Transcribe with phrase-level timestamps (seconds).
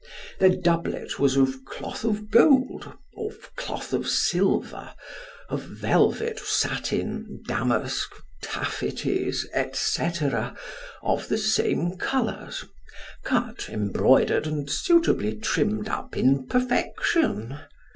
[0.39, 4.95] Their doublet was of cloth of gold, of cloth of silver,
[5.47, 8.09] of velvet, satin, damask,
[8.41, 10.11] taffeties, &c.,
[11.03, 12.65] of the same colours,
[13.23, 17.59] cut, embroidered, and suitably trimmed up in perfection.